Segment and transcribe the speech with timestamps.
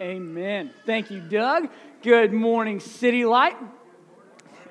[0.00, 0.70] Amen.
[0.86, 1.68] Thank you, Doug.
[2.02, 3.54] Good morning, City Light.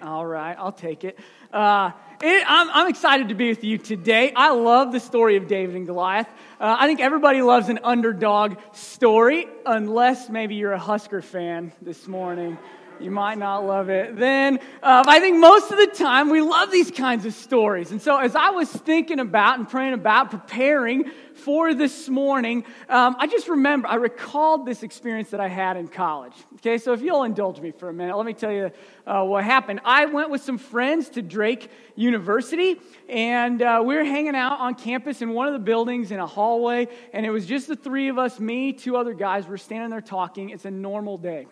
[0.01, 1.19] All right, I'll take it.
[1.53, 4.33] Uh, it I'm, I'm, excited to be with you today.
[4.35, 6.27] I love the story of David and Goliath.
[6.59, 12.07] Uh, I think everybody loves an underdog story, unless maybe you're a Husker fan this
[12.07, 12.57] morning.
[13.01, 14.17] You might not love it.
[14.17, 17.91] Then, uh, I think most of the time we love these kinds of stories.
[17.91, 23.15] And so, as I was thinking about and praying about preparing for this morning, um,
[23.17, 26.33] I just remember, I recalled this experience that I had in college.
[26.55, 28.71] Okay, so if you'll indulge me for a minute, let me tell you
[29.07, 29.79] uh, what happened.
[29.85, 34.75] I went with some friends to Drake University, and uh, we were hanging out on
[34.75, 38.09] campus in one of the buildings in a hallway, and it was just the three
[38.09, 39.47] of us, me, two other guys.
[39.47, 40.49] We're standing there talking.
[40.49, 41.47] It's a normal day.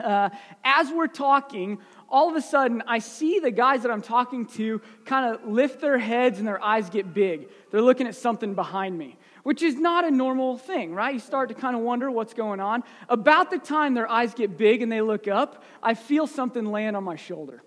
[0.00, 0.30] Uh,
[0.64, 4.80] as we're talking, all of a sudden, I see the guys that I'm talking to
[5.04, 7.48] kind of lift their heads and their eyes get big.
[7.70, 11.12] They're looking at something behind me, which is not a normal thing, right?
[11.12, 12.82] You start to kind of wonder what's going on.
[13.08, 16.96] About the time their eyes get big and they look up, I feel something land
[16.96, 17.62] on my shoulder.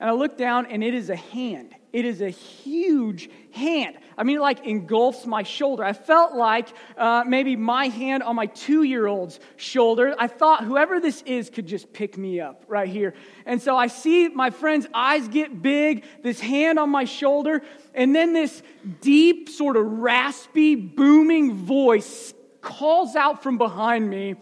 [0.00, 1.74] And I look down, and it is a hand.
[1.92, 3.96] It is a huge hand.
[4.18, 5.84] I mean, it like engulfs my shoulder.
[5.84, 10.14] I felt like uh, maybe my hand on my two year old's shoulder.
[10.18, 13.14] I thought whoever this is could just pick me up right here.
[13.46, 17.62] And so I see my friend's eyes get big, this hand on my shoulder,
[17.94, 18.62] and then this
[19.00, 24.34] deep, sort of raspy, booming voice calls out from behind me,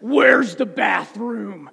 [0.00, 1.70] Where's the bathroom?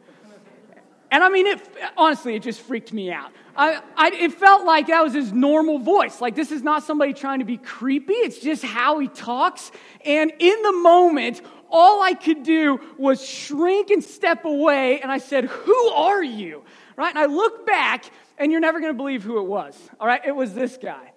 [1.16, 1.62] And I mean, it,
[1.96, 3.32] honestly, it just freaked me out.
[3.56, 6.20] I, I, it felt like that was his normal voice.
[6.20, 9.72] Like, this is not somebody trying to be creepy, it's just how he talks.
[10.04, 15.00] And in the moment, all I could do was shrink and step away.
[15.00, 16.66] And I said, Who are you?
[16.98, 17.16] Right?
[17.16, 18.04] And I look back,
[18.38, 19.74] and you're never going to believe who it was.
[20.02, 20.20] All right?
[20.26, 21.14] It was this guy.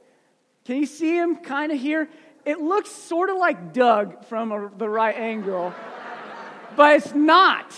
[0.65, 2.09] Can you see him kind of here?
[2.45, 5.75] It looks sort of like Doug from a, the right angle,
[6.77, 7.75] but it's not.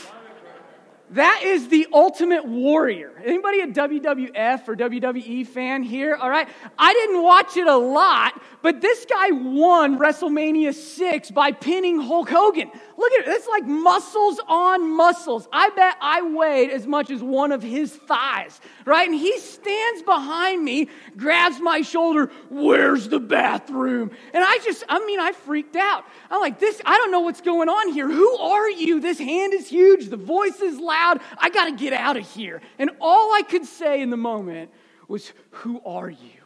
[1.10, 3.19] That is the ultimate warrior.
[3.24, 6.14] Anybody a WWF or WWE fan here?
[6.14, 6.48] All right.
[6.78, 12.28] I didn't watch it a lot, but this guy won WrestleMania 6 by pinning Hulk
[12.28, 12.70] Hogan.
[12.96, 13.30] Look at it.
[13.30, 15.48] It's like muscles on muscles.
[15.52, 19.08] I bet I weighed as much as one of his thighs, right?
[19.08, 24.10] And he stands behind me, grabs my shoulder, where's the bathroom?
[24.34, 26.04] And I just, I mean, I freaked out.
[26.30, 28.08] I'm like, this, I don't know what's going on here.
[28.08, 29.00] Who are you?
[29.00, 30.08] This hand is huge.
[30.08, 31.20] The voice is loud.
[31.38, 32.60] I got to get out of here.
[32.78, 34.70] And I could say in the moment
[35.08, 36.39] was, Who are you?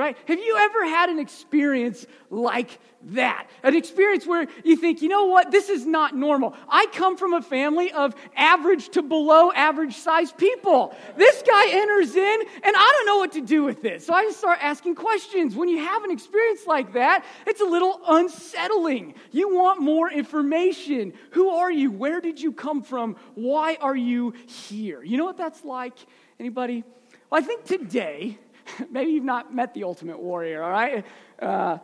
[0.00, 0.16] Right?
[0.28, 2.78] Have you ever had an experience like
[3.10, 3.50] that?
[3.62, 6.56] An experience where you think, you know what, this is not normal.
[6.70, 10.96] I come from a family of average to below average sized people.
[11.18, 14.06] This guy enters in, and I don't know what to do with this.
[14.06, 15.54] So I just start asking questions.
[15.54, 19.12] When you have an experience like that, it's a little unsettling.
[19.32, 21.12] You want more information.
[21.32, 21.90] Who are you?
[21.90, 23.16] Where did you come from?
[23.34, 25.02] Why are you here?
[25.02, 25.98] You know what that's like?
[26.38, 26.84] Anybody?
[27.28, 28.38] Well, I think today,
[28.90, 31.04] maybe you've not met the ultimate warrior, all right?
[31.40, 31.78] Uh,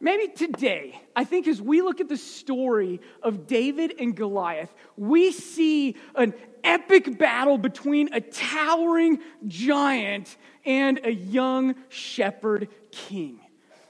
[0.00, 5.32] maybe today, I think as we look at the story of David and Goliath, we
[5.32, 6.34] see an
[6.64, 13.40] epic battle between a towering giant and a young shepherd king.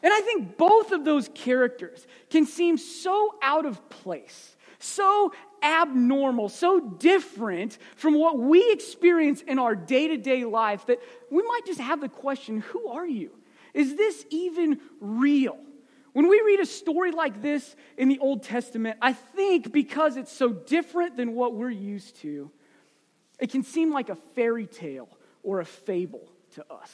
[0.03, 6.49] And I think both of those characters can seem so out of place, so abnormal,
[6.49, 10.99] so different from what we experience in our day to day life that
[11.31, 13.31] we might just have the question who are you?
[13.75, 15.59] Is this even real?
[16.13, 20.33] When we read a story like this in the Old Testament, I think because it's
[20.33, 22.51] so different than what we're used to,
[23.39, 25.09] it can seem like a fairy tale
[25.43, 26.91] or a fable to us.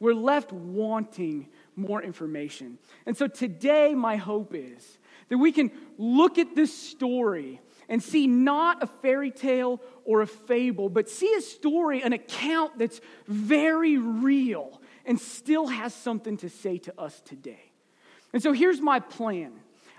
[0.00, 2.78] We're left wanting more information.
[3.06, 4.98] And so today, my hope is
[5.28, 10.26] that we can look at this story and see not a fairy tale or a
[10.26, 16.48] fable, but see a story, an account that's very real and still has something to
[16.48, 17.72] say to us today.
[18.32, 19.52] And so here's my plan.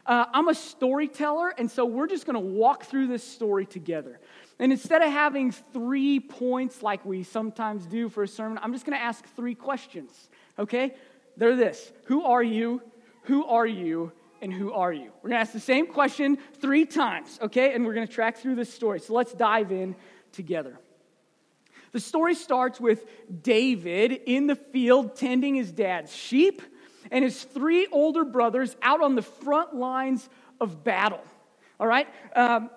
[0.05, 4.19] Uh, I'm a storyteller, and so we're just to walk through this story together.
[4.59, 8.85] And instead of having three points like we sometimes do for a sermon, I'm just
[8.97, 10.95] to ask three questions, okay?
[11.35, 12.81] They're this Who are you?
[13.23, 14.11] Who are you?
[14.41, 15.11] And who are you?
[15.21, 17.73] We're going to ask the same question three times, okay?
[17.73, 18.99] And we're going to track through this story.
[18.99, 19.95] So let's dive in
[20.31, 20.79] together.
[21.91, 23.05] The story starts with
[23.41, 26.61] David in the field tending his dad's sheep
[27.11, 30.27] and his three older brothers out on the front lines
[30.59, 31.23] of battle,
[31.79, 32.07] all right?
[32.35, 32.69] Um,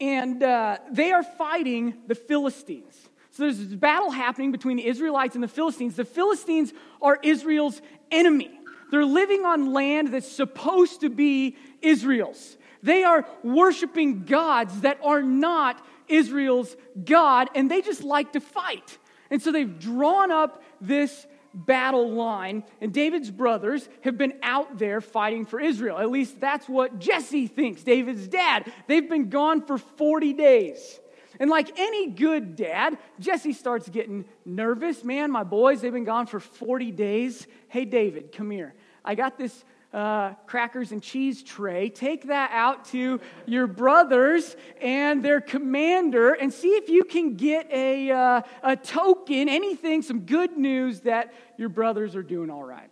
[0.00, 2.96] and uh, they are fighting the Philistines.
[3.32, 5.96] So there's this battle happening between the Israelites and the Philistines.
[5.96, 6.72] The Philistines
[7.02, 7.80] are Israel's
[8.10, 8.50] enemy.
[8.90, 12.56] They're living on land that's supposed to be Israel's.
[12.82, 18.98] They are worshiping gods that are not Israel's God, and they just like to fight.
[19.30, 25.00] And so they've drawn up this battle line, and David's brothers have been out there
[25.00, 25.98] fighting for Israel.
[25.98, 28.72] At least that's what Jesse thinks, David's dad.
[28.86, 31.00] They've been gone for 40 days.
[31.38, 35.02] And like any good dad, Jesse starts getting nervous.
[35.02, 37.46] Man, my boys, they've been gone for 40 days.
[37.68, 38.74] Hey, David, come here.
[39.04, 41.88] I got this uh, crackers and cheese tray.
[41.88, 47.68] Take that out to your brothers and their commander and see if you can get
[47.72, 52.90] a, uh, a token, anything, some good news that your brothers are doing all right.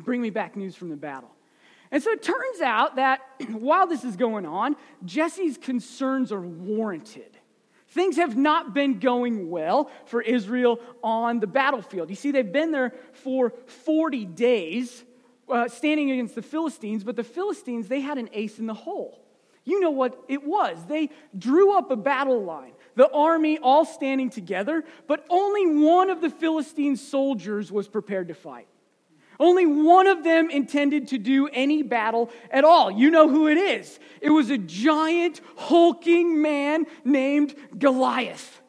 [0.00, 1.30] Bring me back news from the battle.
[1.92, 7.38] And so it turns out that while this is going on, Jesse's concerns are warranted.
[7.88, 12.10] Things have not been going well for Israel on the battlefield.
[12.10, 15.04] You see, they've been there for 40 days
[15.48, 19.22] uh, standing against the Philistines, but the Philistines, they had an ace in the hole.
[19.64, 20.78] You know what it was.
[20.86, 26.20] They drew up a battle line, the army all standing together, but only one of
[26.20, 28.68] the Philistine soldiers was prepared to fight.
[29.38, 32.90] Only one of them intended to do any battle at all.
[32.90, 33.98] You know who it is.
[34.22, 38.62] It was a giant, hulking man named Goliath.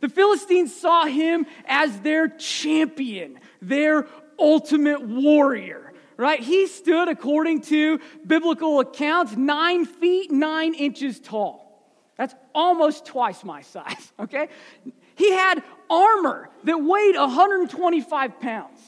[0.00, 4.06] The Philistines saw him as their champion, their
[4.38, 5.83] ultimate warrior
[6.16, 6.40] right?
[6.40, 11.64] He stood, according to biblical accounts, nine feet, nine inches tall.
[12.16, 14.48] That's almost twice my size, okay?
[15.16, 18.80] He had armor that weighed 125 pounds.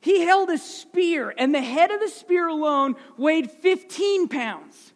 [0.00, 4.92] He held a spear, and the head of the spear alone weighed 15 pounds.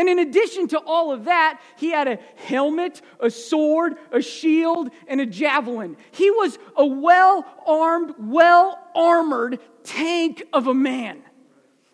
[0.00, 4.88] And in addition to all of that, he had a helmet, a sword, a shield,
[5.06, 5.98] and a javelin.
[6.10, 11.20] He was a well armed, well armored tank of a man.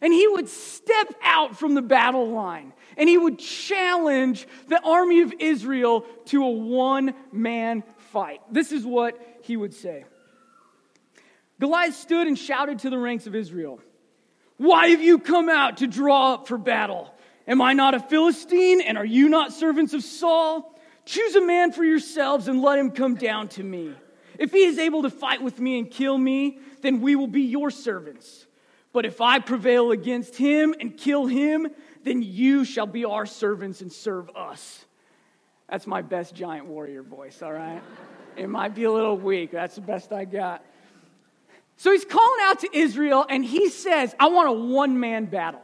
[0.00, 5.23] And he would step out from the battle line and he would challenge the army
[5.23, 7.82] of Israel to a one man
[8.12, 8.41] fight.
[8.52, 10.05] This is what he would say
[11.59, 13.81] Goliath stood and shouted to the ranks of Israel
[14.59, 17.12] Why have you come out to draw up for battle?
[17.48, 20.75] Am I not a Philistine, and are you not servants of Saul?
[21.04, 23.94] Choose a man for yourselves and let him come down to me.
[24.38, 27.43] If he is able to fight with me and kill me, then we will be
[27.43, 28.46] your servants.
[28.93, 31.69] But if I prevail against him and kill him,
[32.02, 34.84] then you shall be our servants and serve us.
[35.69, 37.82] That's my best giant warrior voice, all right?
[38.37, 39.50] It might be a little weak.
[39.50, 40.64] That's the best I got.
[41.76, 45.62] So he's calling out to Israel and he says, I want a one man battle.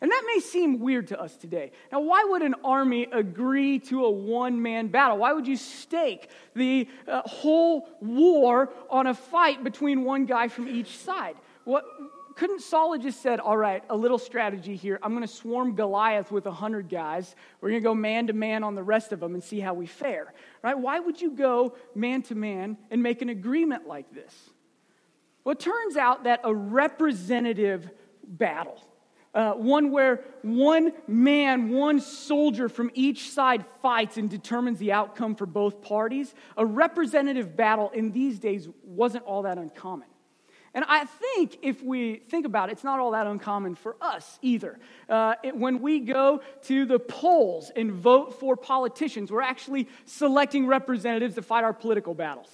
[0.00, 1.72] And that may seem weird to us today.
[1.90, 5.18] Now, why would an army agree to a one man battle?
[5.18, 10.68] Why would you stake the uh, whole war on a fight between one guy from
[10.68, 11.36] each side?
[11.64, 11.84] What,
[12.36, 14.98] couldn't Saul just said, All right, a little strategy here.
[15.02, 17.34] I'm going to swarm Goliath with 100 guys.
[17.60, 19.72] We're going to go man to man on the rest of them and see how
[19.72, 20.32] we fare.
[20.62, 20.78] Right?
[20.78, 24.34] Why would you go man to man and make an agreement like this?
[25.44, 27.88] Well, it turns out that a representative
[28.22, 28.82] battle,
[29.36, 35.34] uh, one where one man, one soldier from each side fights and determines the outcome
[35.36, 36.34] for both parties.
[36.56, 40.08] A representative battle in these days wasn't all that uncommon.
[40.72, 44.38] And I think if we think about it, it's not all that uncommon for us
[44.40, 44.78] either.
[45.08, 50.66] Uh, it, when we go to the polls and vote for politicians, we're actually selecting
[50.66, 52.50] representatives to fight our political battles.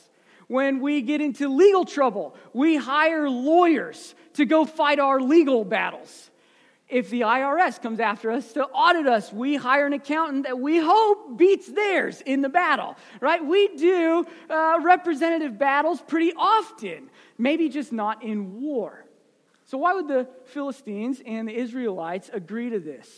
[0.48, 6.30] When we get into legal trouble, we hire lawyers to go fight our legal battles
[6.92, 10.78] if the IRS comes after us to audit us, we hire an accountant that we
[10.78, 13.42] hope beats theirs in the battle, right?
[13.42, 17.08] We do uh, representative battles pretty often,
[17.38, 19.06] maybe just not in war.
[19.64, 23.08] So, why would the Philistines and the Israelites agree to this?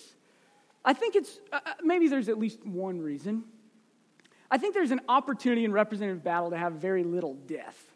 [0.85, 3.43] I think it's uh, uh maybe there's at least one reason.
[4.53, 7.94] I think there's an opportunity in representative battle to have very little death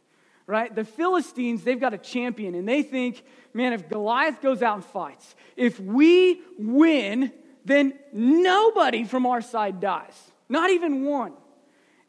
[0.48, 0.74] right?
[0.74, 4.84] The Philistines, they've got a champion, and they think, man, if Goliath goes out and
[4.84, 7.30] fights, if we win,
[7.66, 11.34] then nobody from our side dies, not even one.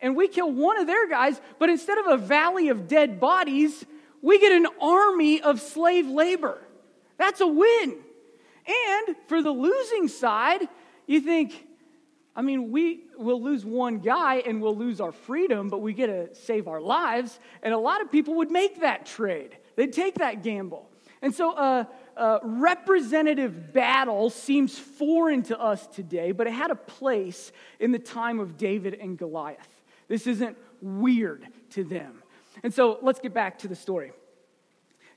[0.01, 3.85] And we kill one of their guys, but instead of a valley of dead bodies,
[4.21, 6.57] we get an army of slave labor.
[7.17, 7.97] That's a win.
[8.65, 10.61] And for the losing side,
[11.07, 11.67] you think,
[12.39, 16.07] I mean, we will lose one guy and we'll lose our freedom, but we get
[16.07, 17.37] to save our lives.
[17.61, 20.89] And a lot of people would make that trade, they'd take that gamble.
[21.21, 21.83] And so, uh,
[22.15, 27.99] uh, representative battle seems foreign to us today, but it had a place in the
[27.99, 29.81] time of David and Goliath.
[30.07, 32.23] This isn't weird to them.
[32.63, 34.13] And so, let's get back to the story.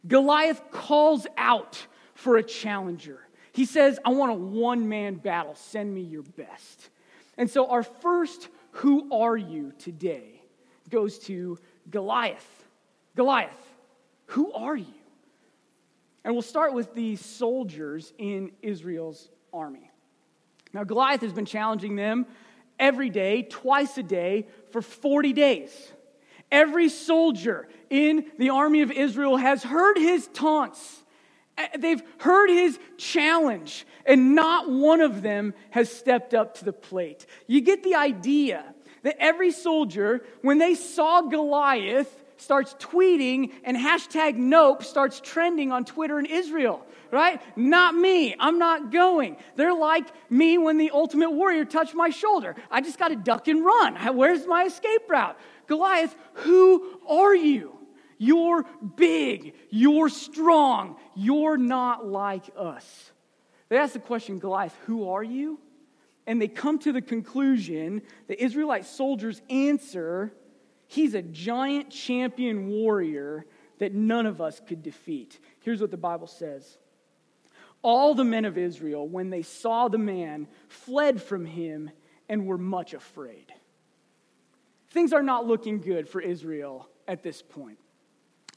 [0.09, 3.21] Goliath calls out for a challenger.
[3.52, 5.55] He says, I want a one man battle.
[5.55, 6.88] Send me your best.
[7.37, 10.43] And so our first Who Are You today
[10.91, 11.59] goes to
[11.91, 12.65] Goliath.
[13.17, 13.51] Goliath,
[14.27, 14.87] who are you?
[16.25, 19.91] And we'll start with the soldiers in Israel's army.
[20.73, 22.27] Now, Goliath has been challenging them
[22.79, 25.93] every day, twice a day, for 40 days.
[26.51, 31.01] Every soldier in the army of Israel has heard his taunts
[31.62, 36.73] Uh, they've heard his challenge, and not one of them has stepped up to the
[36.73, 37.26] plate.
[37.47, 44.37] You get the idea that every soldier, when they saw Goliath, starts tweeting and hashtag
[44.37, 47.40] nope starts trending on Twitter in Israel, right?
[47.57, 48.35] Not me.
[48.38, 49.37] I'm not going.
[49.54, 52.57] They're like me when the ultimate warrior touched my shoulder.
[52.71, 53.97] I just got to duck and run.
[54.16, 55.38] Where's my escape route?
[55.66, 57.78] Goliath, who are you?
[58.23, 58.64] You're
[58.95, 59.55] big.
[59.69, 60.95] You're strong.
[61.17, 63.11] You're not like us.
[63.69, 65.59] They ask the question, Goliath, who are you?
[66.25, 70.33] And they come to the conclusion the Israelite soldiers answer,
[70.87, 73.45] he's a giant champion warrior
[73.81, 75.41] that none of us could defeat.
[75.59, 76.79] Here's what the Bible says
[77.83, 81.91] All the men of Israel, when they saw the man, fled from him
[82.29, 83.52] and were much afraid.
[84.91, 87.79] Things are not looking good for Israel at this point.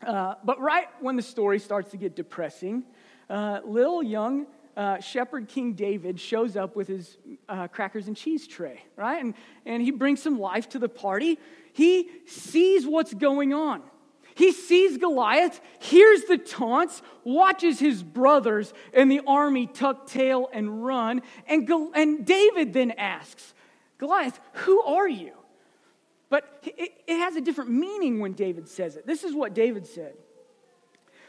[0.06, 2.84] Uh, but right when the story starts to get depressing,
[3.30, 4.46] uh, little young
[4.78, 7.18] uh, shepherd King David shows up with his
[7.50, 9.24] uh, crackers and cheese tray, right?
[9.24, 9.34] And,
[9.66, 11.40] and he brings some life to the party.
[11.74, 13.82] He sees what's going on.
[14.36, 20.86] He sees Goliath, hears the taunts, watches his brothers and the army tuck tail and
[20.86, 21.22] run.
[21.48, 23.54] And, and David then asks,
[23.98, 25.32] Goliath, who are you?
[26.36, 29.08] But it, it has a different meaning when David says it.
[29.08, 30.16] This is what David said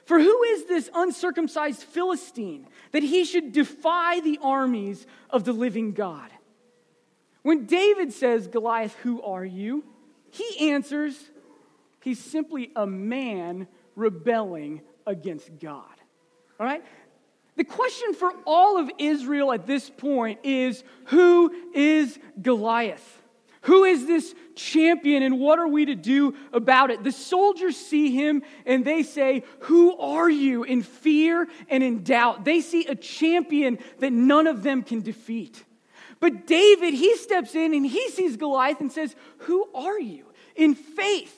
[0.05, 5.93] For who is this uncircumcised Philistine that he should defy the armies of the living
[5.93, 6.29] God?
[7.45, 9.85] When David says, Goliath, who are you?
[10.31, 11.17] He answers,
[12.01, 15.85] he's simply a man rebelling against God.
[16.59, 16.83] All right?
[17.55, 23.23] The question for all of Israel at this point is who is Goliath?
[23.67, 27.05] Who is this champion and what are we to do about it?
[27.05, 30.65] The soldiers see him and they say, Who are you?
[30.65, 32.45] in fear and in doubt.
[32.45, 35.65] They see a champion that none of them can defeat.
[36.21, 40.27] But David, he steps in and he sees Goliath and says, Who are you?
[40.57, 41.35] in faith.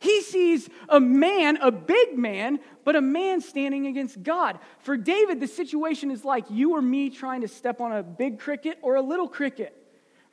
[0.00, 4.58] He sees a man, a big man, but a man standing against God.
[4.80, 8.38] For David, the situation is like you or me trying to step on a big
[8.38, 9.83] cricket or a little cricket.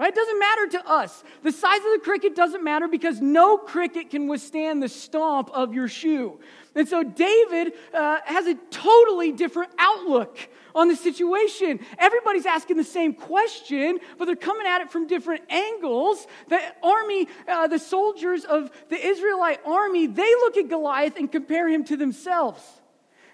[0.02, 0.12] Right?
[0.12, 1.24] It doesn't matter to us.
[1.44, 5.76] The size of the cricket doesn't matter because no cricket can withstand the stomp of
[5.76, 6.40] your shoe.
[6.74, 10.40] And so David uh, has a totally different outlook
[10.74, 11.82] on the situation.
[12.00, 16.26] Everybody's asking the same question, but they're coming at it from different angles.
[16.48, 21.70] The army, uh, the soldiers of the Israelite army, they look at Goliath and compare
[21.70, 22.64] him to themselves.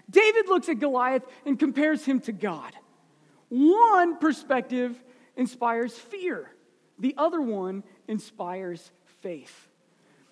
[0.09, 2.73] David looks at Goliath and compares him to God.
[3.47, 5.01] One perspective
[5.37, 6.51] inspires fear.
[6.99, 9.67] The other one inspires faith.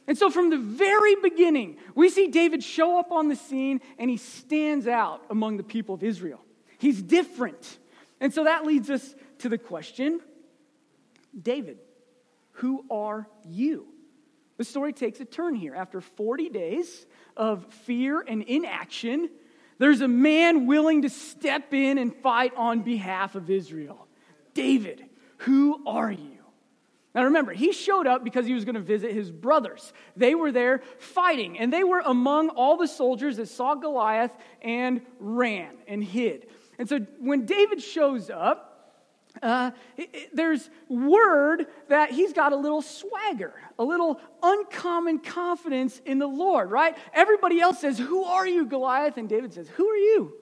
[0.07, 4.09] And so, from the very beginning, we see David show up on the scene and
[4.09, 6.41] he stands out among the people of Israel.
[6.77, 7.79] He's different.
[8.19, 10.21] And so that leads us to the question
[11.39, 11.79] David,
[12.53, 13.87] who are you?
[14.57, 15.75] The story takes a turn here.
[15.75, 17.05] After 40 days
[17.35, 19.29] of fear and inaction,
[19.79, 24.07] there's a man willing to step in and fight on behalf of Israel.
[24.53, 25.03] David,
[25.39, 26.34] who are you?
[27.15, 29.93] Now remember, he showed up because he was going to visit his brothers.
[30.17, 34.31] They were there fighting, and they were among all the soldiers that saw Goliath
[34.61, 36.47] and ran and hid.
[36.77, 38.73] And so when David shows up,
[39.41, 46.01] uh, it, it, there's word that he's got a little swagger, a little uncommon confidence
[46.05, 46.97] in the Lord, right?
[47.13, 49.17] Everybody else says, Who are you, Goliath?
[49.17, 50.33] And David says, Who are you?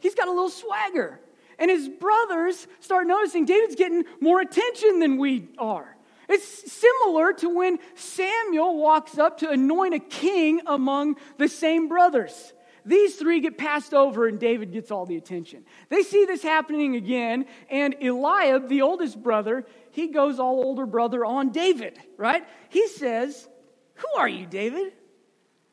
[0.00, 1.20] He's got a little swagger.
[1.60, 5.96] And his brothers start noticing David's getting more attention than we are.
[6.28, 12.52] It's similar to when Samuel walks up to anoint a king among the same brothers.
[12.84, 15.64] These three get passed over, and David gets all the attention.
[15.90, 21.24] They see this happening again, and Eliab, the oldest brother, he goes all older brother
[21.24, 22.46] on David, right?
[22.70, 23.48] He says,
[23.94, 24.92] Who are you, David?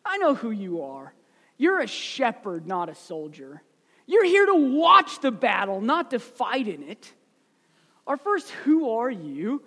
[0.04, 1.14] I know who you are.
[1.58, 3.62] You're a shepherd, not a soldier.
[4.08, 7.14] You're here to watch the battle, not to fight in it.
[8.08, 9.62] Our first, who are you,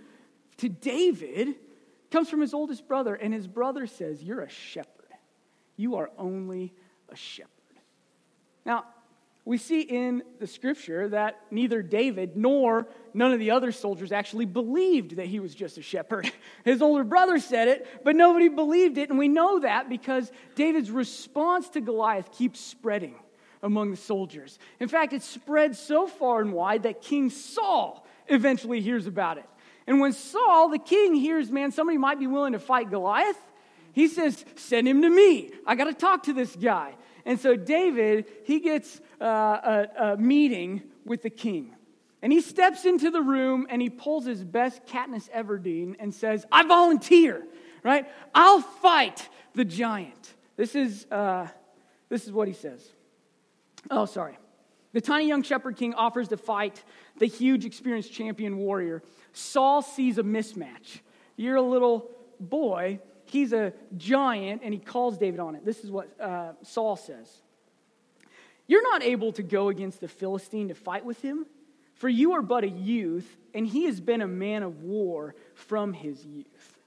[0.56, 1.56] to David
[2.10, 4.88] comes from his oldest brother, and his brother says, You're a shepherd.
[5.76, 6.72] You are only
[7.10, 7.50] a shepherd.
[8.64, 8.86] Now,
[9.44, 14.44] we see in the scripture that neither David nor none of the other soldiers actually
[14.44, 16.30] believed that he was just a shepherd.
[16.64, 19.08] His older brother said it, but nobody believed it.
[19.08, 23.14] And we know that because David's response to Goliath keeps spreading
[23.62, 24.58] among the soldiers.
[24.78, 29.44] In fact, it spread so far and wide that King Saul eventually hears about it.
[29.86, 33.38] And when Saul, the king, hears, man, somebody might be willing to fight Goliath,
[33.92, 35.50] he says, Send him to me.
[35.66, 36.94] I got to talk to this guy.
[37.24, 41.74] And so David, he gets uh, a, a meeting with the king.
[42.22, 46.44] And he steps into the room and he pulls his best Katniss Everdeen and says,
[46.52, 47.46] I volunteer,
[47.82, 48.06] right?
[48.34, 50.34] I'll fight the giant.
[50.56, 51.48] This is, uh,
[52.10, 52.86] this is what he says.
[53.90, 54.36] Oh, sorry.
[54.92, 56.82] The tiny young shepherd king offers to fight
[57.18, 59.02] the huge experienced champion warrior.
[59.32, 61.00] Saul sees a mismatch.
[61.36, 62.10] You're a little
[62.40, 65.64] boy, he's a giant, and he calls David on it.
[65.64, 67.30] This is what uh, Saul says
[68.66, 71.46] You're not able to go against the Philistine to fight with him,
[71.94, 75.92] for you are but a youth, and he has been a man of war from
[75.92, 76.78] his youth.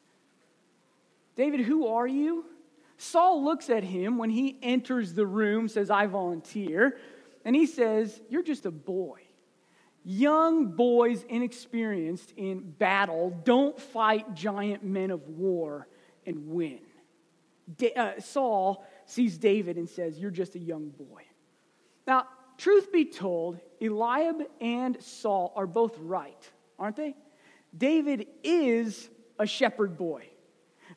[1.36, 2.46] David, who are you?
[3.04, 6.98] Saul looks at him when he enters the room, says, I volunteer,
[7.44, 9.20] and he says, You're just a boy.
[10.06, 15.88] Young boys inexperienced in battle don't fight giant men of war
[16.26, 16.80] and win.
[17.78, 21.24] Da- uh, Saul sees David and says, You're just a young boy.
[22.08, 27.16] Now, truth be told, Eliab and Saul are both right, aren't they?
[27.78, 30.26] David is a shepherd boy.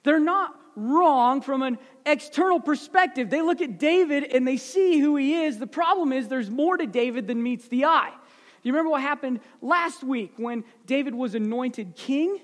[0.05, 3.31] They're not wrong from an external perspective.
[3.31, 5.59] They look at David and they see who he is.
[5.59, 8.13] The problem is there's more to David than meets the eye.
[8.13, 12.41] Do you remember what happened last week when David was anointed king?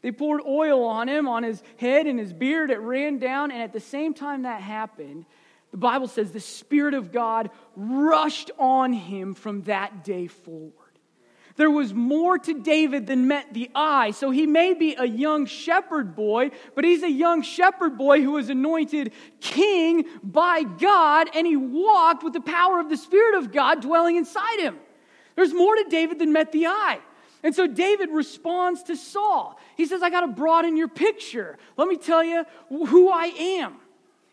[0.00, 2.70] They poured oil on him, on his head and his beard.
[2.70, 3.50] It ran down.
[3.50, 5.24] And at the same time that happened,
[5.70, 10.72] the Bible says the Spirit of God rushed on him from that day forward.
[11.56, 14.10] There was more to David than met the eye.
[14.10, 18.32] So he may be a young shepherd boy, but he's a young shepherd boy who
[18.32, 23.52] was anointed king by God, and he walked with the power of the Spirit of
[23.52, 24.76] God dwelling inside him.
[25.36, 26.98] There's more to David than met the eye.
[27.44, 29.60] And so David responds to Saul.
[29.76, 31.58] He says, I got to broaden your picture.
[31.76, 33.76] Let me tell you who I am.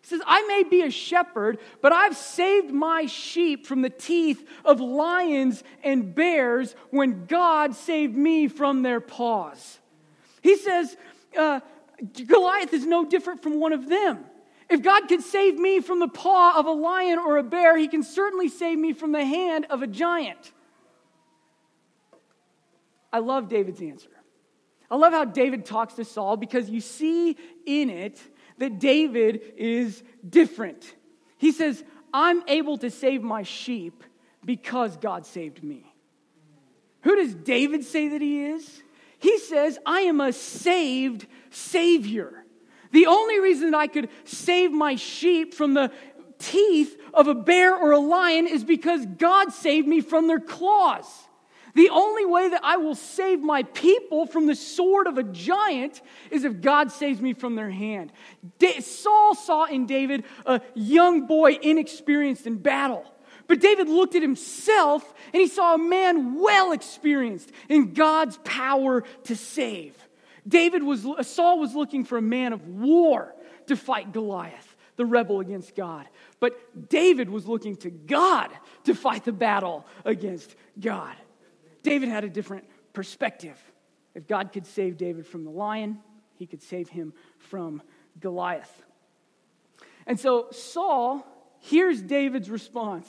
[0.02, 4.48] He says, I may be a shepherd, but I've saved my sheep from the teeth
[4.66, 9.80] of lions and bears when God saved me from their paws.
[10.42, 10.98] He says,
[11.38, 11.60] uh,
[12.26, 14.26] Goliath is no different from one of them.
[14.70, 17.88] If God could save me from the paw of a lion or a bear, he
[17.88, 20.52] can certainly save me from the hand of a giant.
[23.14, 24.10] I love David's answer.
[24.90, 28.22] I love how David talks to Saul because you see in it
[28.58, 30.96] that David is different.
[31.38, 31.84] He says,
[32.14, 34.04] I'm able to save my sheep
[34.46, 35.92] because God saved me.
[37.02, 38.84] Who does David say that he is?
[39.20, 42.44] He says, I am a saved Savior.
[42.92, 45.92] The only reason that I could save my sheep from the
[46.40, 51.06] teeth of a bear or a lion is because God saved me from their claws.
[51.74, 56.02] The only way that I will save my people from the sword of a giant
[56.30, 58.12] is if God saves me from their hand.
[58.80, 63.06] Saul saw in David a young boy inexperienced in battle.
[63.48, 69.04] But David looked at himself and he saw a man well experienced in God's power
[69.26, 69.96] to save.
[70.48, 73.36] David was Saul was looking for a man of war
[73.68, 76.08] to fight Goliath, the rebel against God.
[76.40, 78.50] But David was looking to God
[78.86, 81.16] to fight the battle against God.
[81.84, 83.58] David had a different perspective.
[84.14, 86.00] If God could save David from the lion,
[86.36, 87.82] he could save him from
[88.20, 88.84] Goliath.
[90.06, 91.26] And so Saul
[91.60, 93.08] hears David's response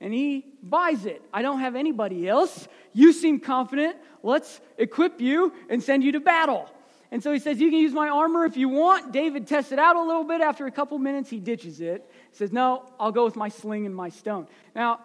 [0.00, 1.22] and he buys it.
[1.32, 2.68] I don't have anybody else.
[2.92, 3.96] You seem confident.
[4.22, 6.68] Let's equip you and send you to battle.
[7.10, 9.12] And so he says, You can use my armor if you want.
[9.12, 10.40] David tests it out a little bit.
[10.40, 12.10] After a couple minutes, he ditches it.
[12.30, 14.48] He says, No, I'll go with my sling and my stone.
[14.74, 15.00] Now,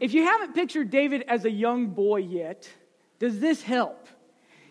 [0.00, 2.68] if you haven't pictured David as a young boy yet,
[3.18, 4.08] does this help?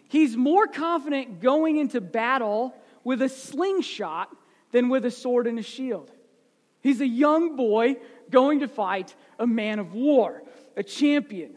[0.08, 4.36] He's more confident going into battle with a slingshot
[4.72, 6.12] than with a sword and a shield.
[6.82, 7.98] He's a young boy
[8.30, 10.44] going to fight a man of war,
[10.76, 11.56] a champion.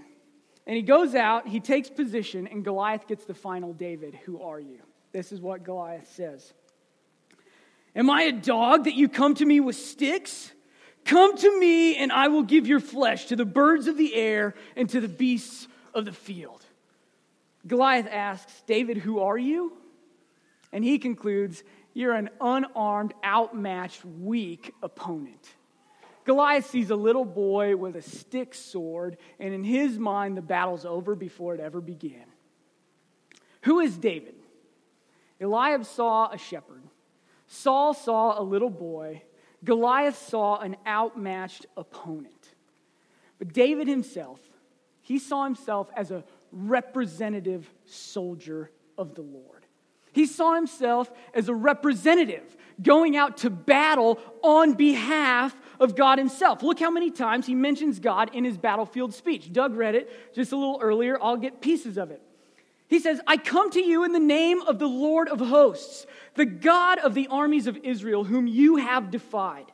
[0.66, 4.60] And he goes out, he takes position, and Goliath gets the final David, who are
[4.60, 4.80] you?
[5.12, 6.52] This is what Goliath says
[7.94, 10.52] Am I a dog that you come to me with sticks?
[11.04, 14.54] Come to me, and I will give your flesh to the birds of the air
[14.76, 16.64] and to the beasts of the field.
[17.66, 19.76] Goliath asks, David, who are you?
[20.72, 21.62] And he concludes,
[21.94, 25.48] You're an unarmed, outmatched, weak opponent.
[26.24, 30.84] Goliath sees a little boy with a stick sword, and in his mind, the battle's
[30.84, 32.24] over before it ever began.
[33.62, 34.34] Who is David?
[35.40, 36.82] Eliab saw a shepherd.
[37.46, 39.22] Saul saw a little boy.
[39.64, 42.54] Goliath saw an outmatched opponent.
[43.38, 44.40] But David himself,
[45.00, 49.66] he saw himself as a representative soldier of the Lord.
[50.12, 56.62] He saw himself as a representative going out to battle on behalf of God himself.
[56.62, 59.52] Look how many times he mentions God in his battlefield speech.
[59.52, 61.16] Doug read it just a little earlier.
[61.22, 62.20] I'll get pieces of it.
[62.90, 66.44] He says, I come to you in the name of the Lord of hosts, the
[66.44, 69.66] God of the armies of Israel, whom you have defied.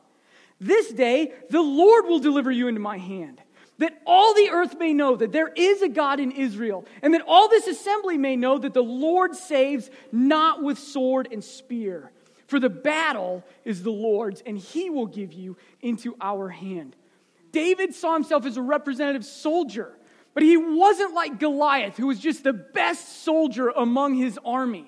[0.61, 3.41] This day, the Lord will deliver you into my hand,
[3.79, 7.23] that all the earth may know that there is a God in Israel, and that
[7.27, 12.11] all this assembly may know that the Lord saves not with sword and spear.
[12.45, 16.95] For the battle is the Lord's, and he will give you into our hand.
[17.51, 19.97] David saw himself as a representative soldier
[20.37, 24.85] but he wasn't like Goliath, who was just the best soldier among his army.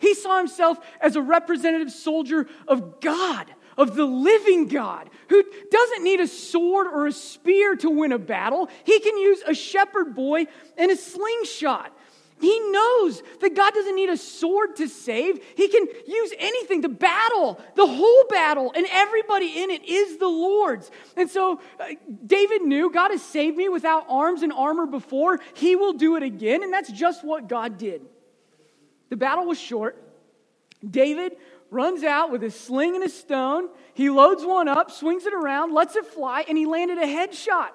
[0.00, 6.02] He saw himself as a representative soldier of God, of the living God, who doesn't
[6.02, 8.68] need a sword or a spear to win a battle.
[8.82, 11.96] He can use a shepherd boy and a slingshot.
[12.40, 15.40] He knows that God doesn't need a sword to save.
[15.56, 16.80] He can use anything.
[16.80, 20.90] The battle, the whole battle, and everybody in it is the Lord's.
[21.16, 21.86] And so uh,
[22.24, 25.40] David knew God has saved me without arms and armor before.
[25.54, 26.62] He will do it again.
[26.62, 28.02] And that's just what God did.
[29.08, 30.02] The battle was short.
[30.88, 31.36] David
[31.70, 33.68] runs out with his sling and his stone.
[33.94, 37.70] He loads one up, swings it around, lets it fly, and he landed a headshot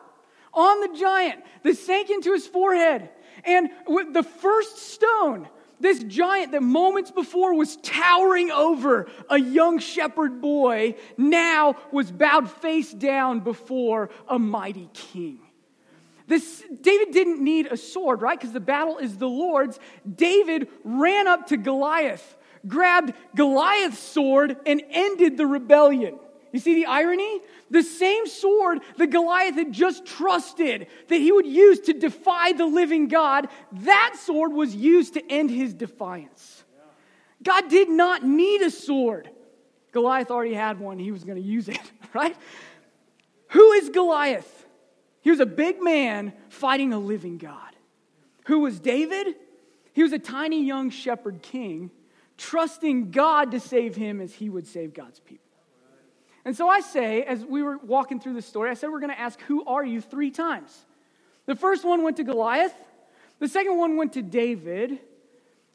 [0.54, 3.10] on the giant that sank into his forehead.
[3.46, 5.48] And with the first stone,
[5.80, 12.50] this giant that moments before was towering over a young shepherd boy now was bowed
[12.50, 15.40] face down before a mighty king.
[16.26, 18.40] This, David didn't need a sword, right?
[18.40, 19.78] Because the battle is the Lord's.
[20.10, 26.18] David ran up to Goliath, grabbed Goliath's sword, and ended the rebellion.
[26.54, 27.42] You see the irony?
[27.72, 32.68] The same sword that Goliath had just trusted that he would use to defy the
[32.68, 36.64] living God, that sword was used to end his defiance.
[37.42, 39.30] God did not need a sword.
[39.92, 42.38] Goliath already had one, he was going to use it, right?
[43.50, 44.68] Who is Goliath?
[45.22, 47.76] He was a big man fighting a living God.
[48.46, 49.36] Who was David?
[49.94, 51.90] He was a tiny young shepherd king,
[52.38, 55.43] trusting God to save him as he would save God's people.
[56.46, 59.14] And so I say, as we were walking through the story, I said we're going
[59.14, 60.86] to ask, Who are you three times?
[61.46, 62.76] The first one went to Goliath,
[63.40, 65.00] the second one went to David,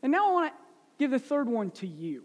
[0.02, 0.58] and now I want to
[0.98, 2.24] give the third one to you.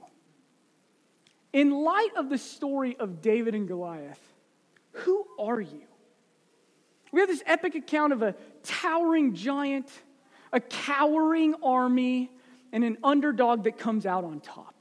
[1.51, 4.19] In light of the story of David and Goliath,
[4.91, 5.87] who are you?
[7.11, 9.89] We have this epic account of a towering giant,
[10.51, 12.31] a cowering army,
[12.71, 14.72] and an underdog that comes out on top.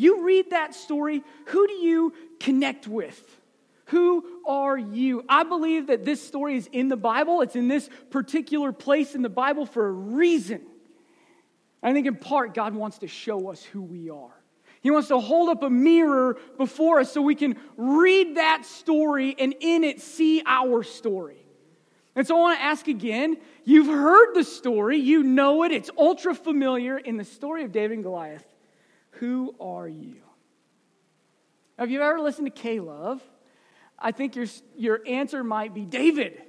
[0.00, 3.22] You read that story, who do you connect with?
[3.88, 5.26] Who are you?
[5.28, 7.42] I believe that this story is in the Bible.
[7.42, 10.62] It's in this particular place in the Bible for a reason.
[11.82, 14.32] I think in part, God wants to show us who we are.
[14.80, 19.36] He wants to hold up a mirror before us so we can read that story
[19.38, 21.44] and in it see our story.
[22.16, 25.90] And so I want to ask again you've heard the story, you know it, it's
[25.98, 28.46] ultra familiar in the story of David and Goliath.
[29.12, 30.16] Who are you?
[31.78, 33.22] Have you ever listened to K-LOVE?
[33.98, 34.46] I think your,
[34.76, 36.42] your answer might be David.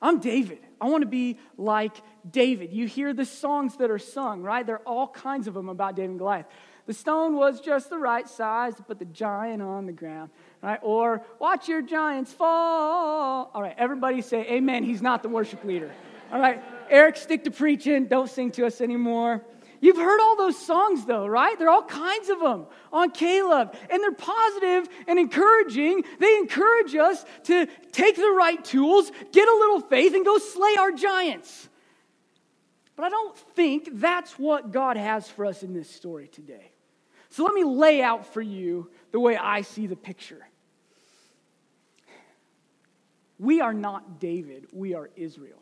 [0.00, 0.58] I'm David.
[0.80, 1.96] I want to be like
[2.30, 2.72] David.
[2.72, 4.66] You hear the songs that are sung, right?
[4.66, 6.46] There are all kinds of them about David and Goliath.
[6.86, 10.30] The stone was just the right size to put the giant on the ground,
[10.62, 10.78] right?
[10.82, 13.50] Or watch your giants fall.
[13.52, 14.84] All right, everybody say amen.
[14.84, 15.90] He's not the worship leader.
[16.30, 18.06] All right, Eric, stick to preaching.
[18.06, 19.42] Don't sing to us anymore.
[19.80, 21.58] You've heard all those songs, though, right?
[21.58, 26.04] There are all kinds of them on K-LOVE, and they're positive and encouraging.
[26.18, 30.76] They encourage us to take the right tools, get a little faith, and go slay
[30.78, 31.68] our giants.
[32.96, 36.72] But I don't think that's what God has for us in this story today.
[37.28, 40.46] So let me lay out for you the way I see the picture.
[43.38, 45.60] We are not David, we are Israel.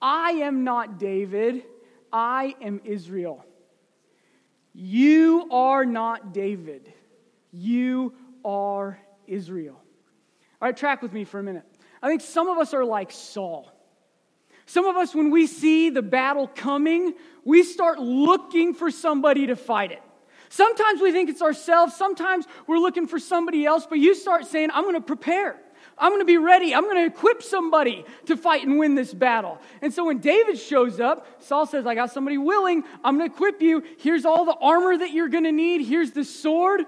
[0.00, 1.64] I am not David.
[2.12, 3.44] I am Israel.
[4.74, 6.92] You are not David.
[7.50, 9.80] You are Israel.
[10.60, 11.64] All right, track with me for a minute.
[12.02, 13.70] I think some of us are like Saul.
[14.66, 19.56] Some of us, when we see the battle coming, we start looking for somebody to
[19.56, 20.02] fight it.
[20.50, 24.70] Sometimes we think it's ourselves, sometimes we're looking for somebody else, but you start saying,
[24.72, 25.58] I'm going to prepare.
[26.00, 26.74] I'm going to be ready.
[26.74, 29.58] I'm going to equip somebody to fight and win this battle.
[29.82, 32.84] And so when David shows up, Saul says, I got somebody willing.
[33.04, 33.82] I'm going to equip you.
[33.98, 35.86] Here's all the armor that you're going to need.
[35.86, 36.82] Here's the sword.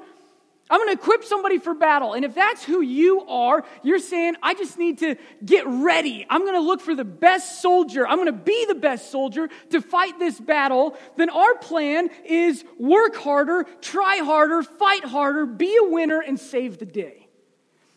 [0.71, 2.15] I'm going to equip somebody for battle.
[2.15, 6.25] And if that's who you are, you're saying, I just need to get ready.
[6.31, 8.07] I'm going to look for the best soldier.
[8.07, 10.97] I'm going to be the best soldier to fight this battle.
[11.17, 16.79] Then our plan is work harder, try harder, fight harder, be a winner, and save
[16.79, 17.20] the day.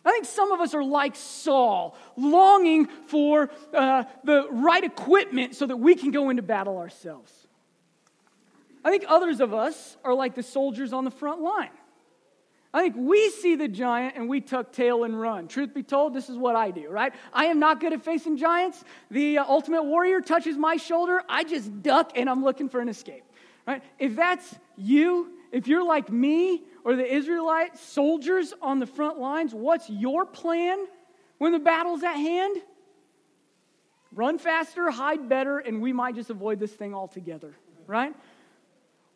[0.04, 5.66] I think some of us are like Saul, longing for uh, the right equipment so
[5.66, 7.32] that we can go into battle ourselves.
[8.84, 11.70] I think others of us are like the soldiers on the front line.
[12.74, 15.46] I think we see the giant and we tuck tail and run.
[15.46, 17.14] Truth be told, this is what I do, right?
[17.32, 18.82] I am not good at facing giants.
[19.12, 22.88] The uh, ultimate warrior touches my shoulder, I just duck and I'm looking for an
[22.88, 23.24] escape,
[23.64, 23.80] right?
[23.98, 29.54] If that's you, if you're like me, or the Israelite soldiers on the front lines,
[29.54, 30.86] what's your plan
[31.38, 32.58] when the battle's at hand?
[34.12, 37.54] Run faster, hide better, and we might just avoid this thing altogether,
[37.86, 38.14] right?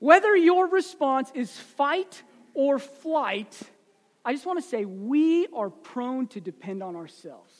[0.00, 2.22] Whether your response is fight
[2.54, 3.56] or flight,
[4.24, 7.52] I just want to say we are prone to depend on ourselves.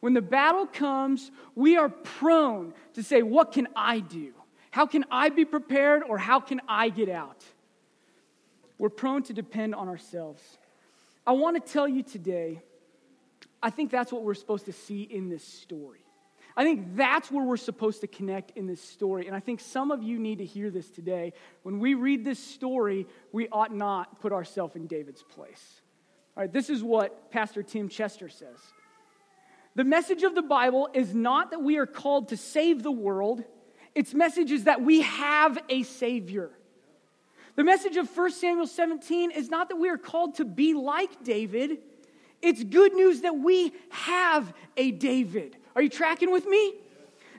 [0.00, 4.32] When the battle comes, we are prone to say, What can I do?
[4.70, 7.44] How can I be prepared or how can I get out?
[8.78, 10.42] We're prone to depend on ourselves.
[11.26, 12.60] I want to tell you today,
[13.62, 16.00] I think that's what we're supposed to see in this story.
[16.56, 19.26] I think that's where we're supposed to connect in this story.
[19.26, 21.32] And I think some of you need to hear this today.
[21.62, 25.80] When we read this story, we ought not put ourselves in David's place.
[26.36, 28.58] All right, this is what Pastor Tim Chester says.
[29.74, 33.42] The message of the Bible is not that we are called to save the world,
[33.94, 36.50] its message is that we have a Savior.
[37.56, 41.22] The message of 1 Samuel 17 is not that we are called to be like
[41.22, 41.78] David,
[42.42, 45.56] it's good news that we have a David.
[45.74, 46.74] Are you tracking with me?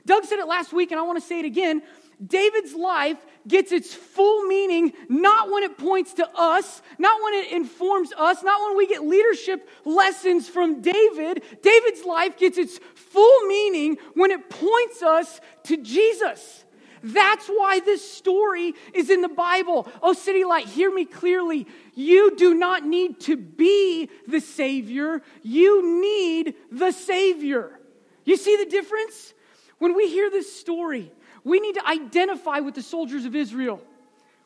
[0.04, 1.80] Doug said it last week, and I want to say it again.
[2.24, 7.52] David's life gets its full meaning not when it points to us, not when it
[7.52, 11.42] informs us, not when we get leadership lessons from David.
[11.62, 16.64] David's life gets its full meaning when it points us to Jesus.
[17.02, 19.88] That's why this story is in the Bible.
[20.02, 21.66] Oh, City Light, hear me clearly.
[21.94, 27.78] You do not need to be the Savior, you need the Savior.
[28.24, 29.34] You see the difference?
[29.78, 31.12] When we hear this story,
[31.44, 33.80] we need to identify with the soldiers of Israel.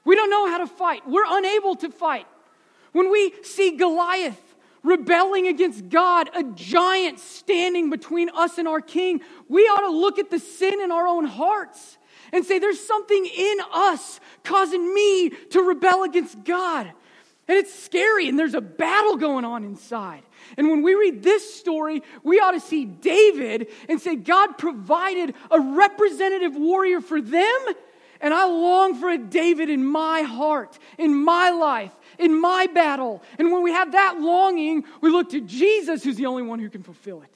[0.05, 2.27] We don't know how to fight, we're unable to fight.
[2.93, 4.41] When we see Goliath,
[4.83, 10.19] rebelling against God, a giant standing between us and our king, we ought to look
[10.19, 11.99] at the sin in our own hearts
[12.33, 16.93] and say, There's something in us causing me to rebel against God.
[17.51, 20.23] And it's scary, and there's a battle going on inside.
[20.57, 25.35] And when we read this story, we ought to see David and say, God provided
[25.51, 27.59] a representative warrior for them.
[28.21, 33.21] And I long for a David in my heart, in my life, in my battle.
[33.39, 36.71] And when we have that longing, we look to Jesus, who's the only one who
[36.71, 37.35] can fulfill it.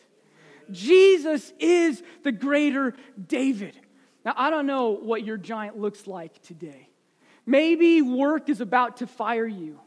[0.71, 2.95] Jesus is the greater
[3.27, 3.77] David.
[4.25, 6.89] Now, I don't know what your giant looks like today.
[7.47, 9.81] Maybe work is about to fire you.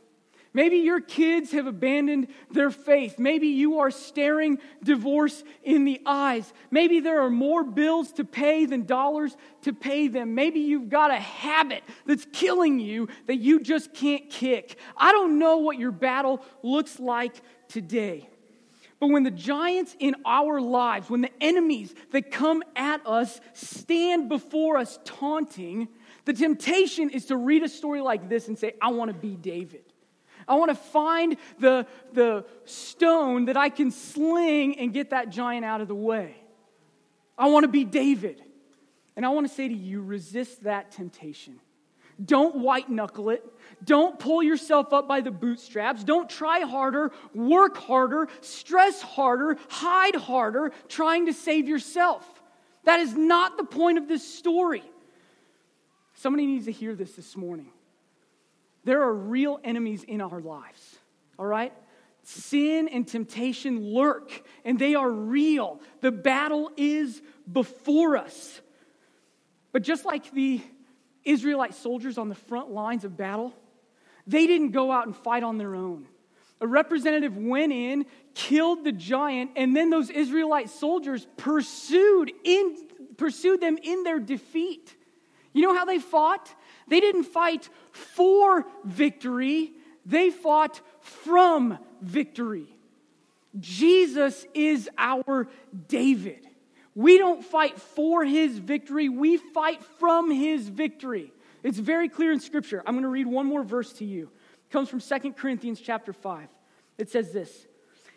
[0.54, 3.20] Maybe your kids have abandoned their faith.
[3.20, 6.52] Maybe you are staring divorce in the eyes.
[6.72, 10.34] Maybe there are more bills to pay than dollars to pay them.
[10.34, 14.78] Maybe you've got a habit that's killing you that you just can't kick.
[14.96, 17.36] I don't know what your battle looks like
[17.68, 18.28] today.
[19.00, 24.28] But when the giants in our lives, when the enemies that come at us stand
[24.28, 25.88] before us taunting,
[26.26, 29.36] the temptation is to read a story like this and say, I want to be
[29.36, 29.84] David.
[30.48, 35.66] I want to find the, the stone that I can sling and get that giant
[35.66, 36.36] out of the way.
[37.38, 38.42] I want to be David.
[39.16, 41.60] And I want to say to you, resist that temptation.
[42.24, 43.44] Don't white knuckle it.
[43.84, 46.04] Don't pull yourself up by the bootstraps.
[46.04, 52.26] Don't try harder, work harder, stress harder, hide harder, trying to save yourself.
[52.86, 54.84] That is not the point of this story.
[56.16, 57.72] Somebody needs to hear this this morning.
[58.84, 60.96] There are real enemies in our lives,
[61.38, 61.74] all right?
[62.24, 65.82] Sin and temptation lurk, and they are real.
[66.02, 68.62] The battle is before us.
[69.72, 70.62] But just like the
[71.24, 73.54] Israelite soldiers on the front lines of battle,
[74.28, 76.06] they didn't go out and fight on their own.
[76.60, 83.62] A representative went in, killed the giant, and then those Israelite soldiers pursued, in, pursued
[83.62, 84.96] them in their defeat.
[85.54, 86.54] You know how they fought?
[86.88, 89.72] They didn't fight for victory,
[90.06, 92.68] they fought from victory.
[93.60, 95.48] Jesus is our
[95.88, 96.46] David.
[96.96, 101.32] We don't fight for his victory, we fight from his victory.
[101.68, 102.82] It's very clear in scripture.
[102.86, 104.30] I'm going to read one more verse to you.
[104.70, 106.48] It comes from 2 Corinthians chapter 5.
[106.98, 107.68] It says this.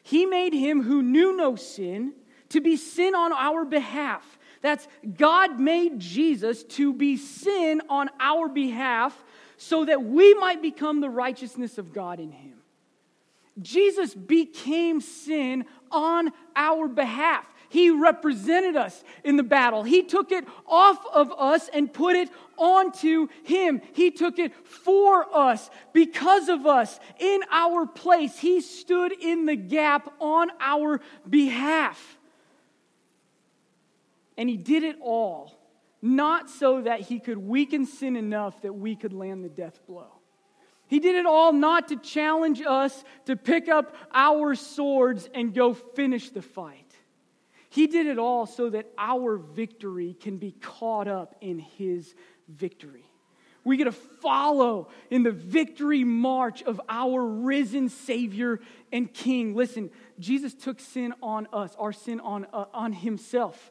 [0.04, 2.12] He made him who knew no sin
[2.50, 4.38] to be sin on our behalf.
[4.62, 4.86] That's
[5.16, 9.20] God made Jesus to be sin on our behalf
[9.56, 12.54] so that we might become the righteousness of God in him.
[13.60, 17.44] Jesus became sin on our behalf.
[17.70, 19.84] He represented us in the battle.
[19.84, 22.28] He took it off of us and put it
[22.58, 23.80] onto Him.
[23.92, 28.36] He took it for us, because of us, in our place.
[28.36, 32.18] He stood in the gap on our behalf.
[34.36, 35.56] And He did it all,
[36.02, 40.08] not so that He could weaken sin enough that we could land the death blow.
[40.88, 45.72] He did it all not to challenge us to pick up our swords and go
[45.72, 46.89] finish the fight.
[47.70, 52.14] He did it all so that our victory can be caught up in His
[52.48, 53.04] victory.
[53.62, 58.58] We get to follow in the victory march of our risen Savior
[58.92, 59.54] and King.
[59.54, 63.70] Listen, Jesus took sin on us, our sin on, uh, on Himself.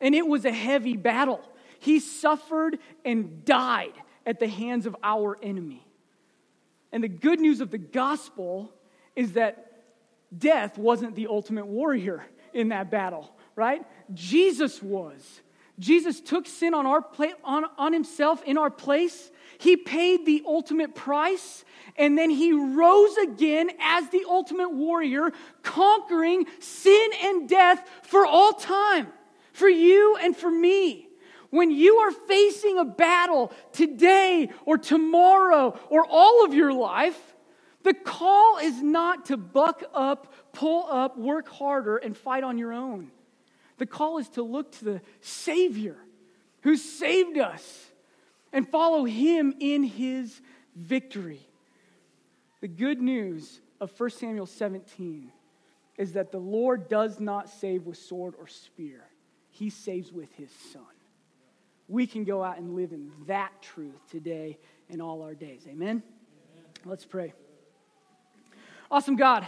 [0.00, 1.40] And it was a heavy battle.
[1.80, 5.84] He suffered and died at the hands of our enemy.
[6.92, 8.72] And the good news of the gospel
[9.16, 9.72] is that
[10.36, 13.82] death wasn't the ultimate warrior in that battle right?
[14.14, 15.40] Jesus was.
[15.78, 19.30] Jesus took sin on, our pla- on, on himself in our place.
[19.58, 21.64] He paid the ultimate price,
[21.96, 25.32] and then he rose again as the ultimate warrior,
[25.62, 29.08] conquering sin and death for all time,
[29.52, 31.08] for you and for me.
[31.50, 37.18] When you are facing a battle today or tomorrow or all of your life,
[37.82, 42.72] the call is not to buck up, pull up, work harder, and fight on your
[42.72, 43.10] own.
[43.80, 45.96] The call is to look to the Savior
[46.60, 47.86] who saved us
[48.52, 50.42] and follow him in his
[50.76, 51.40] victory.
[52.60, 55.32] The good news of 1 Samuel 17
[55.96, 59.02] is that the Lord does not save with sword or spear,
[59.48, 60.82] he saves with his son.
[61.88, 64.58] We can go out and live in that truth today
[64.90, 65.62] and all our days.
[65.66, 65.88] Amen?
[65.88, 66.02] Amen.
[66.84, 67.32] Let's pray.
[68.90, 69.46] Awesome God,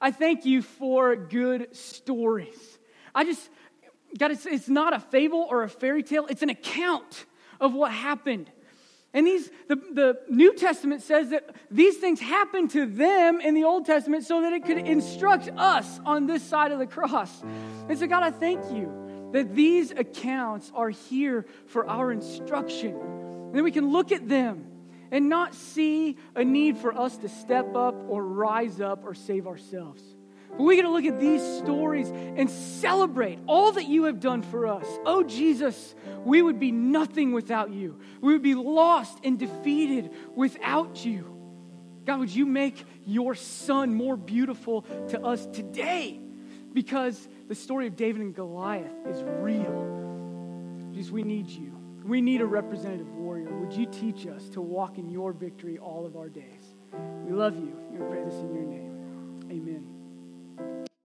[0.00, 2.80] I thank you for good stories.
[3.14, 3.48] I just,
[4.18, 7.26] God, it's, it's not a fable or a fairy tale, it's an account
[7.60, 8.50] of what happened.
[9.14, 13.64] And these, the, the New Testament says that these things happened to them in the
[13.64, 17.42] Old Testament so that it could instruct us on this side of the cross.
[17.88, 22.96] And so, God, I thank you that these accounts are here for our instruction.
[22.96, 24.66] And that we can look at them
[25.10, 29.46] and not see a need for us to step up or rise up or save
[29.46, 30.02] ourselves.
[30.52, 34.42] But we get to look at these stories and celebrate all that you have done
[34.42, 34.86] for us.
[35.04, 37.98] Oh, Jesus, we would be nothing without you.
[38.20, 41.32] We would be lost and defeated without you.
[42.04, 46.20] God, would you make your son more beautiful to us today?
[46.72, 50.90] Because the story of David and Goliath is real.
[50.92, 51.72] Jesus, we need you.
[52.04, 53.50] We need a representative warrior.
[53.58, 56.74] Would you teach us to walk in your victory all of our days?
[57.24, 57.76] We love you.
[57.90, 59.48] We pray this in your name.
[59.50, 59.91] Amen.